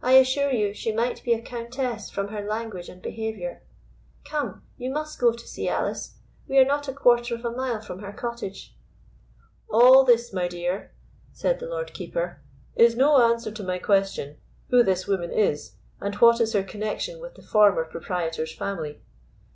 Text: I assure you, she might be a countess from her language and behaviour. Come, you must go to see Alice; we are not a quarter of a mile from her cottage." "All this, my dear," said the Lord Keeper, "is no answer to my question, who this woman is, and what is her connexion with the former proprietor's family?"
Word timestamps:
I 0.00 0.12
assure 0.12 0.50
you, 0.50 0.72
she 0.72 0.92
might 0.92 1.22
be 1.24 1.34
a 1.34 1.42
countess 1.42 2.08
from 2.08 2.28
her 2.28 2.40
language 2.40 2.88
and 2.88 3.02
behaviour. 3.02 3.62
Come, 4.24 4.62
you 4.78 4.88
must 4.90 5.18
go 5.20 5.30
to 5.32 5.46
see 5.46 5.68
Alice; 5.68 6.16
we 6.48 6.58
are 6.58 6.64
not 6.64 6.88
a 6.88 6.94
quarter 6.94 7.34
of 7.34 7.44
a 7.44 7.50
mile 7.52 7.82
from 7.82 7.98
her 7.98 8.14
cottage." 8.14 8.74
"All 9.68 10.04
this, 10.04 10.32
my 10.32 10.48
dear," 10.48 10.92
said 11.34 11.58
the 11.60 11.68
Lord 11.68 11.92
Keeper, 11.92 12.40
"is 12.76 12.96
no 12.96 13.20
answer 13.20 13.50
to 13.50 13.62
my 13.62 13.78
question, 13.78 14.38
who 14.70 14.82
this 14.82 15.06
woman 15.06 15.32
is, 15.32 15.74
and 16.00 16.14
what 16.14 16.40
is 16.40 16.54
her 16.54 16.62
connexion 16.64 17.20
with 17.20 17.34
the 17.34 17.42
former 17.42 17.84
proprietor's 17.84 18.54
family?" 18.54 19.02